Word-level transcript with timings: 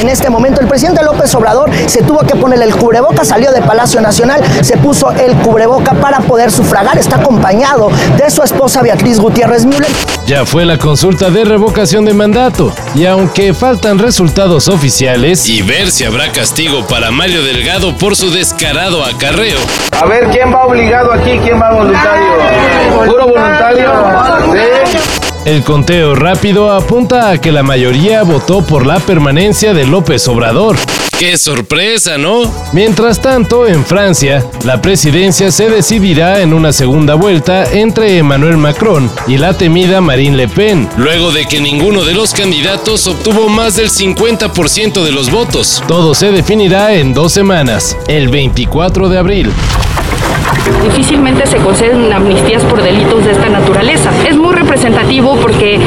En 0.00 0.08
este 0.08 0.30
momento 0.30 0.60
el 0.60 0.68
presidente 0.68 1.02
López 1.02 1.34
Obrador 1.34 1.70
se 1.86 2.02
tuvo 2.02 2.20
que 2.20 2.34
poner 2.36 2.60
el 2.62 2.74
cubreboca, 2.74 3.24
salió 3.24 3.52
de 3.52 3.62
Palacio 3.62 4.00
Nacional, 4.00 4.42
se 4.62 4.76
puso 4.76 5.10
el 5.12 5.34
cubreboca 5.36 5.92
para 5.94 6.20
poder 6.20 6.50
sufragar, 6.50 6.98
está 6.98 7.16
acompañado 7.16 7.90
de 8.16 8.30
su 8.30 8.42
esposa 8.42 8.82
Beatriz 8.82 9.18
Gutiérrez 9.18 9.64
Müller. 9.64 9.90
Ya 10.26 10.44
fue 10.46 10.64
la 10.64 10.78
consulta 10.78 11.30
de 11.30 11.44
revocación 11.44 12.04
de 12.04 12.14
mandato 12.14 12.72
y 12.94 13.06
aunque 13.06 13.54
faltan 13.54 13.98
resultados 13.98 14.68
oficiales 14.68 15.48
y 15.48 15.62
ver 15.62 15.90
si 15.90 16.04
habrá 16.04 16.32
castigo 16.32 16.86
para 16.86 17.10
Mario 17.10 17.42
Delgado 17.42 17.96
por 17.98 18.16
su 18.16 18.30
descarado 18.30 19.04
acarreo. 19.04 19.58
A 20.00 20.06
ver 20.06 20.28
quién 20.30 20.52
va 20.52 20.66
obligado 20.66 21.12
aquí, 21.12 21.38
quién 21.42 21.60
va 21.60 21.72
voluntario. 21.72 22.26
Puro 23.06 23.28
voluntario. 23.28 23.92
El 25.44 25.62
conteo 25.62 26.14
rápido 26.14 26.72
apunta 26.72 27.28
a 27.28 27.38
que 27.38 27.52
la 27.52 27.62
mayoría 27.62 28.22
votó 28.22 28.64
por 28.64 28.86
la 28.86 28.98
permanencia 28.98 29.74
de 29.74 29.86
López 29.86 30.26
Obrador. 30.26 30.76
¡Qué 31.18 31.36
sorpresa, 31.36 32.16
¿no? 32.16 32.50
Mientras 32.72 33.20
tanto, 33.20 33.66
en 33.66 33.84
Francia, 33.84 34.42
la 34.64 34.80
presidencia 34.80 35.52
se 35.52 35.68
decidirá 35.68 36.40
en 36.40 36.54
una 36.54 36.72
segunda 36.72 37.14
vuelta 37.14 37.70
entre 37.72 38.16
Emmanuel 38.16 38.56
Macron 38.56 39.10
y 39.26 39.36
la 39.36 39.52
temida 39.52 40.00
Marine 40.00 40.36
Le 40.38 40.48
Pen. 40.48 40.88
Luego 40.96 41.30
de 41.30 41.44
que 41.44 41.60
ninguno 41.60 42.04
de 42.04 42.14
los 42.14 42.32
candidatos 42.32 43.06
obtuvo 43.06 43.50
más 43.50 43.76
del 43.76 43.90
50% 43.90 45.04
de 45.04 45.12
los 45.12 45.30
votos. 45.30 45.82
Todo 45.86 46.14
se 46.14 46.32
definirá 46.32 46.94
en 46.94 47.12
dos 47.12 47.32
semanas, 47.32 47.98
el 48.08 48.28
24 48.28 49.10
de 49.10 49.18
abril 49.18 49.52
difícilmente 50.84 51.46
se 51.46 51.56
conceden 51.58 52.12
amnistías 52.12 52.62
por 52.64 52.82
delitos 52.82 53.24
de 53.24 53.32
esta 53.32 53.48
naturaleza. 53.48 54.10
Es 54.28 54.36
muy 54.36 54.54
representativo 54.54 55.36
porque 55.40 55.78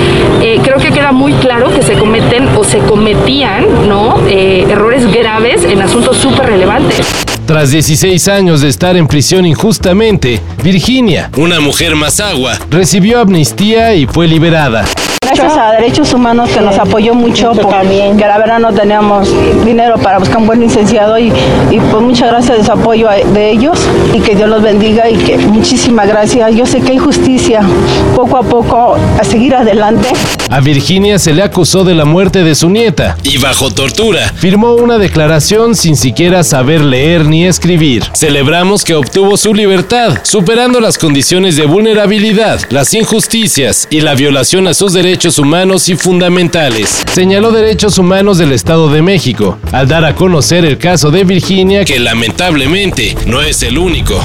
eh, 0.42 0.60
creo 0.64 0.78
que 0.78 0.92
queda 0.92 1.12
muy 1.12 1.34
claro 1.34 1.74
que 1.74 1.82
se 1.82 1.94
cometen 1.94 2.48
o 2.58 2.64
se 2.64 2.80
cometían 2.80 3.88
¿no? 3.88 4.20
Eh, 4.28 4.66
errores 4.70 5.12
graves 5.12 5.64
en 5.64 5.82
asuntos 5.82 6.18
súper 6.18 6.48
relevantes. 6.48 7.06
Tras 7.46 7.72
16 7.72 8.28
años 8.28 8.62
de 8.62 8.68
estar 8.68 8.98
en 8.98 9.08
prisión 9.08 9.46
injustamente, 9.46 10.42
Virginia, 10.64 11.30
una 11.38 11.62
mujer 11.62 11.96
más 11.96 12.20
agua, 12.20 12.58
recibió 12.70 13.22
amnistía 13.22 13.94
y 13.96 14.06
fue 14.06 14.28
liberada. 14.28 14.86
Gracias 15.22 15.58
a 15.58 15.72
Derechos 15.74 16.14
Humanos 16.14 16.50
que 16.52 16.62
nos 16.62 16.78
apoyó 16.78 17.14
mucho, 17.14 17.52
porque 17.52 18.16
la 18.18 18.38
verdad 18.38 18.60
no 18.60 18.74
teníamos 18.74 19.30
dinero 19.66 19.96
para 19.98 20.20
buscar 20.20 20.38
un 20.38 20.48
buen 20.48 20.60
licenciado 20.60 21.18
y, 21.20 21.34
y 21.70 21.80
pues 21.80 22.02
muchas 22.02 22.30
gracias 22.30 22.60
de 22.60 22.64
su 22.64 22.72
apoyo 22.72 23.10
de 23.34 23.52
ellos 23.52 23.78
y 24.14 24.20
que 24.22 24.36
Dios 24.36 24.50
los 24.50 24.62
bendiga 24.62 25.10
y 25.10 25.18
que 25.18 25.38
muchísimas 25.38 26.08
gracias. 26.08 26.56
Yo 26.56 26.66
sé 26.66 26.82
que 26.82 26.94
hay 26.94 26.98
justicia, 26.98 27.62
poco 28.16 28.38
a 28.38 28.44
poco 28.44 28.96
a 29.20 29.24
seguir 29.24 29.56
adelante. 29.56 30.08
A 30.50 30.62
Virginia 30.62 31.20
se 31.20 31.34
le 31.34 31.44
acusó 31.44 31.84
de 31.84 31.94
la 31.94 32.06
muerte 32.06 32.44
de 32.44 32.56
su 32.56 32.70
nieta. 32.70 33.18
Y 33.24 33.38
bajo 33.38 33.70
tortura. 33.70 34.32
Firmó 34.36 34.76
una 34.76 34.98
declaración 34.98 35.76
sin 35.76 35.98
siquiera 35.98 36.44
saber 36.44 36.82
leer 36.82 37.26
ni 37.26 37.46
escribir. 37.46 38.06
Celebramos 38.14 38.86
que 38.86 38.96
obtuvo 38.96 39.36
su 39.36 39.54
libertad, 39.54 40.20
superando 40.24 40.80
las 40.80 40.98
condiciones 40.98 41.58
de 41.58 41.66
vulnerabilidad, 41.66 42.62
las 42.70 42.94
injusticias 42.94 43.88
y 43.90 44.02
la 44.02 44.16
violación 44.16 44.68
a 44.68 44.74
sus 44.74 44.94
derechos 44.94 45.07
humanos 45.38 45.88
y 45.88 45.96
fundamentales. 45.96 47.02
Señaló 47.14 47.52
Derechos 47.52 47.98
Humanos 47.98 48.40
del 48.40 48.52
Estado 48.52 48.90
de 48.90 49.02
México, 49.02 49.58
al 49.72 49.88
dar 49.88 50.04
a 50.04 50.14
conocer 50.14 50.66
el 50.66 50.78
caso 50.78 51.12
de 51.12 51.24
Virginia, 51.24 51.86
que 51.86 51.98
lamentablemente 51.98 53.16
no 53.26 53.42
es 53.42 53.64
el 53.64 53.78
único. 53.78 54.22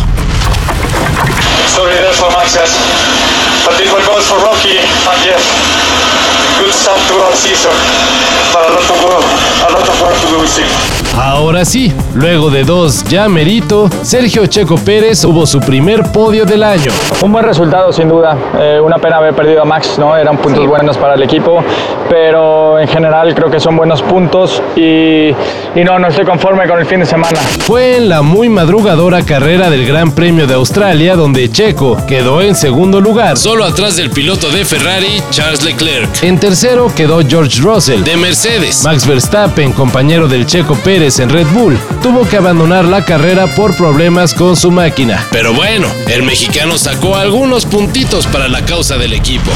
Ahora 11.14 11.64
sí, 11.64 11.92
luego 12.14 12.50
de 12.50 12.64
dos 12.64 13.04
ya 13.04 13.28
merito, 13.28 13.90
Sergio 14.02 14.46
Checo 14.46 14.76
Pérez 14.76 15.24
hubo 15.24 15.46
su 15.46 15.60
primer 15.60 16.04
podio 16.10 16.44
del 16.46 16.62
año. 16.62 16.90
Un 17.20 17.32
buen 17.32 17.44
resultado 17.44 17.92
sin 17.92 18.08
duda, 18.08 18.36
eh, 18.58 18.80
una 18.82 18.96
pena 18.98 19.18
haber 19.18 19.34
perdido 19.34 19.62
a 19.62 19.64
Max, 19.64 19.98
¿no? 19.98 20.16
Eran 20.16 20.38
puntos 20.38 20.66
buenos 20.66 20.96
para 20.96 21.14
el 21.14 21.22
equipo, 21.22 21.62
pero 22.08 22.78
en 22.78 22.88
general 22.88 23.34
creo 23.34 23.50
que 23.50 23.60
son 23.60 23.76
buenos 23.76 24.00
puntos 24.02 24.62
y, 24.74 25.28
y 25.74 25.84
no, 25.84 25.98
no 25.98 26.08
estoy 26.08 26.24
conforme 26.24 26.66
con 26.66 26.78
el 26.78 26.86
fin 26.86 27.00
de 27.00 27.06
semana. 27.06 27.38
Fue 27.66 27.96
en 27.96 28.08
la 28.08 28.22
muy 28.22 28.48
madrugadora 28.48 29.22
carrera 29.22 29.68
del 29.68 29.86
Gran 29.86 30.12
Premio 30.12 30.46
de 30.46 30.54
Australia 30.54 31.14
donde 31.14 31.50
Checo 31.50 31.98
quedó 32.06 32.40
en 32.40 32.54
segundo 32.54 33.00
lugar. 33.00 33.36
Solo 33.36 33.64
atrás 33.64 33.96
del 33.96 34.10
piloto 34.10 34.48
de 34.50 34.64
Ferrari, 34.64 35.22
Charles 35.30 35.62
Leclerc. 35.62 36.22
En 36.22 36.38
tercero 36.38 36.90
quedó 36.94 37.20
George 37.26 37.60
Russell. 37.60 38.02
De 38.02 38.16
Mercedes. 38.16 38.82
Max 38.82 39.06
Verstappen, 39.06 39.51
compañero 39.74 40.28
del 40.28 40.46
Checo 40.46 40.74
Pérez 40.76 41.20
en 41.20 41.28
Red 41.28 41.46
Bull, 41.48 41.78
tuvo 42.02 42.26
que 42.26 42.38
abandonar 42.38 42.86
la 42.86 43.04
carrera 43.04 43.46
por 43.46 43.76
problemas 43.76 44.32
con 44.32 44.56
su 44.56 44.70
máquina. 44.70 45.26
Pero 45.30 45.52
bueno, 45.52 45.88
el 46.08 46.22
mexicano 46.22 46.78
sacó 46.78 47.16
algunos 47.16 47.66
puntitos 47.66 48.26
para 48.26 48.48
la 48.48 48.64
causa 48.64 48.96
del 48.96 49.12
equipo. 49.12 49.50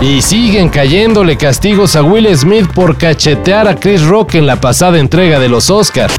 Y 0.00 0.22
siguen 0.22 0.68
cayéndole 0.68 1.36
castigos 1.36 1.94
a 1.94 2.02
Will 2.02 2.36
Smith 2.36 2.66
por 2.74 2.98
cachetear 2.98 3.68
a 3.68 3.76
Chris 3.76 4.02
Rock 4.02 4.34
en 4.34 4.46
la 4.46 4.60
pasada 4.60 4.98
entrega 4.98 5.38
de 5.38 5.48
los 5.48 5.70
Oscars. 5.70 6.14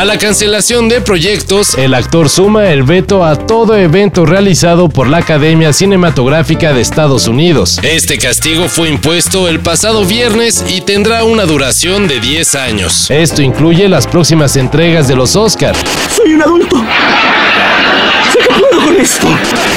A 0.00 0.06
la 0.06 0.16
cancelación 0.16 0.88
de 0.88 1.02
proyectos, 1.02 1.76
el 1.76 1.92
actor 1.92 2.30
suma 2.30 2.70
el 2.70 2.84
veto 2.84 3.22
a 3.22 3.36
todo 3.36 3.76
evento 3.76 4.24
realizado 4.24 4.88
por 4.88 5.06
la 5.06 5.18
Academia 5.18 5.74
Cinematográfica 5.74 6.72
de 6.72 6.80
Estados 6.80 7.28
Unidos. 7.28 7.78
Este 7.82 8.16
castigo 8.16 8.70
fue 8.70 8.88
impuesto 8.88 9.46
el 9.46 9.60
pasado 9.60 10.06
viernes 10.06 10.64
y 10.66 10.80
tendrá 10.80 11.24
una 11.24 11.44
duración 11.44 12.08
de 12.08 12.18
10 12.18 12.54
años. 12.54 13.10
Esto 13.10 13.42
incluye 13.42 13.90
las 13.90 14.06
próximas 14.06 14.56
entregas 14.56 15.06
de 15.06 15.16
los 15.16 15.36
Oscars. 15.36 15.78
Soy 16.16 16.32
un 16.32 16.42
adulto. 16.44 16.82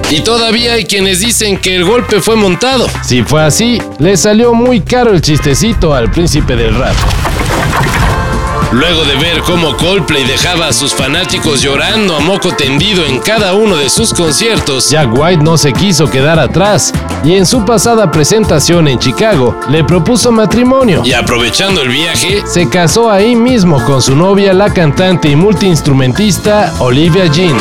Y 0.10 0.22
todavía 0.22 0.76
hay 0.76 0.86
quienes 0.86 1.20
dicen 1.20 1.58
que 1.58 1.76
el 1.76 1.84
golpe 1.84 2.22
fue 2.22 2.38
montado. 2.38 2.88
Si 3.04 3.24
fue 3.24 3.44
así, 3.44 3.82
le 4.00 4.16
salió 4.16 4.54
muy 4.54 4.80
caro 4.80 5.12
el 5.12 5.22
chistecito 5.22 5.94
al 5.94 6.10
príncipe 6.10 6.56
del 6.56 6.76
rap. 6.76 6.96
Luego 8.74 9.06
de 9.06 9.16
ver 9.18 9.42
cómo 9.42 9.78
Coldplay 9.78 10.24
dejaba 10.24 10.68
a 10.68 10.74
sus 10.74 10.96
fanáticos 10.96 11.62
llorando 11.62 12.16
a 12.16 12.20
moco 12.20 12.54
tendido 12.54 13.06
en 13.06 13.20
cada 13.20 13.54
uno 13.54 13.78
de 13.78 13.88
sus 13.88 14.12
conciertos, 14.12 14.90
Jack 14.90 15.10
White 15.16 15.44
no 15.44 15.60
se 15.60 15.72
quiso 15.74 16.10
quedar 16.10 16.40
atrás 16.40 16.92
y 17.24 17.36
en 17.36 17.46
su 17.46 17.66
pasada 17.66 18.10
presentación 18.10 18.88
en 18.88 18.98
Chicago 18.98 19.56
le 19.70 19.84
propuso 19.84 20.32
matrimonio. 20.32 21.04
Y 21.06 21.14
aprovechando 21.14 21.84
el 21.84 21.90
viaje, 21.90 22.42
se 22.48 22.68
casó 22.68 23.12
ahí 23.12 23.36
mismo 23.36 23.84
con 23.86 24.02
su 24.02 24.16
novia, 24.16 24.56
la 24.56 24.74
cantante 24.74 25.30
y 25.30 25.36
multiinstrumentista 25.36 26.74
Olivia 26.80 27.28
Jean. 27.28 27.56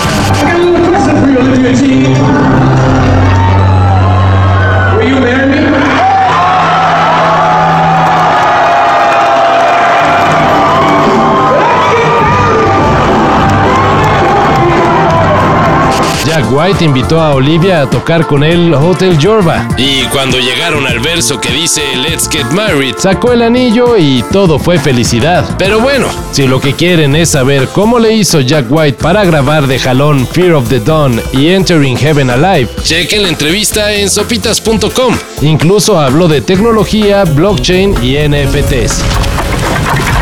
White 16.52 16.84
invitó 16.84 17.18
a 17.18 17.34
Olivia 17.34 17.80
a 17.80 17.88
tocar 17.88 18.26
con 18.26 18.44
él 18.44 18.74
Hotel 18.74 19.16
Jorba. 19.20 19.66
Y 19.78 20.02
cuando 20.12 20.38
llegaron 20.38 20.86
al 20.86 21.00
verso 21.00 21.40
que 21.40 21.50
dice 21.50 21.80
Let's 21.96 22.28
Get 22.30 22.44
Married, 22.52 22.96
sacó 22.98 23.32
el 23.32 23.40
anillo 23.40 23.96
y 23.96 24.22
todo 24.30 24.58
fue 24.58 24.78
felicidad. 24.78 25.56
Pero 25.56 25.80
bueno, 25.80 26.08
si 26.32 26.46
lo 26.46 26.60
que 26.60 26.74
quieren 26.74 27.16
es 27.16 27.30
saber 27.30 27.68
cómo 27.68 27.98
le 27.98 28.12
hizo 28.12 28.40
Jack 28.40 28.66
White 28.68 28.98
para 29.00 29.24
grabar 29.24 29.66
de 29.66 29.78
jalón 29.78 30.26
Fear 30.26 30.52
of 30.52 30.68
the 30.68 30.80
Dawn 30.80 31.22
y 31.32 31.48
Entering 31.48 31.96
Heaven 31.96 32.28
Alive, 32.28 32.68
chequen 32.82 33.22
la 33.22 33.30
entrevista 33.30 33.90
en 33.94 34.10
sopitas.com. 34.10 35.16
Incluso 35.40 35.98
habló 35.98 36.28
de 36.28 36.42
tecnología, 36.42 37.24
blockchain 37.24 37.94
y 38.04 38.16
NFTs. 38.28 39.02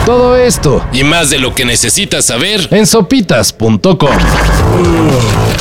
Todo 0.06 0.36
esto 0.36 0.84
y 0.92 1.02
más 1.02 1.28
de 1.28 1.38
lo 1.40 1.54
que 1.54 1.64
necesitas 1.64 2.24
saber 2.26 2.68
en 2.70 2.86
sopitas.com. 2.86 3.96